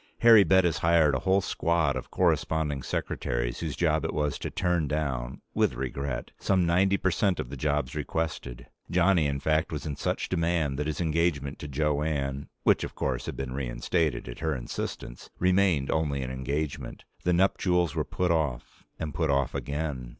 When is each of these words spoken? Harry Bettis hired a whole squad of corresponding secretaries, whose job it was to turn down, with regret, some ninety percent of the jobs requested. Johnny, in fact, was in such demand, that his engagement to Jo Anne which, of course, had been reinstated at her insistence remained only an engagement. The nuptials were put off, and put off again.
Harry 0.21 0.43
Bettis 0.43 0.79
hired 0.79 1.13
a 1.13 1.19
whole 1.19 1.41
squad 1.41 1.95
of 1.95 2.09
corresponding 2.09 2.81
secretaries, 2.81 3.59
whose 3.59 3.75
job 3.75 4.03
it 4.03 4.15
was 4.15 4.39
to 4.39 4.49
turn 4.49 4.87
down, 4.87 5.41
with 5.53 5.75
regret, 5.75 6.31
some 6.39 6.65
ninety 6.65 6.97
percent 6.97 7.39
of 7.39 7.51
the 7.51 7.55
jobs 7.55 7.93
requested. 7.93 8.65
Johnny, 8.89 9.27
in 9.27 9.39
fact, 9.39 9.71
was 9.71 9.85
in 9.85 9.95
such 9.95 10.27
demand, 10.27 10.79
that 10.79 10.87
his 10.87 11.01
engagement 11.01 11.59
to 11.59 11.67
Jo 11.67 12.01
Anne 12.01 12.49
which, 12.63 12.83
of 12.83 12.95
course, 12.95 13.27
had 13.27 13.37
been 13.37 13.53
reinstated 13.53 14.27
at 14.27 14.39
her 14.39 14.55
insistence 14.55 15.29
remained 15.37 15.91
only 15.91 16.23
an 16.23 16.31
engagement. 16.31 17.05
The 17.23 17.33
nuptials 17.33 17.93
were 17.93 18.03
put 18.03 18.31
off, 18.31 18.83
and 18.97 19.13
put 19.13 19.29
off 19.29 19.53
again. 19.53 20.09